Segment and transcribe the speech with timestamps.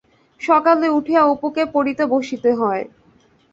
[0.41, 2.83] সকালে উঠিয়া অপুকে পড়িতে বসিতে হয়।